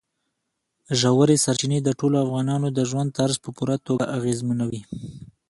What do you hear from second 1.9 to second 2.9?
ټولو افغانانو د